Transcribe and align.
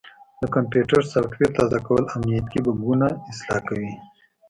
د 0.41 0.43
کمپیوټر 0.55 1.01
سافټویر 1.11 1.49
تازه 1.59 1.79
کول 1.87 2.03
امنیتي 2.15 2.59
بګونه 2.65 3.07
اصلاح 3.31 3.59
کوي. 3.67 3.93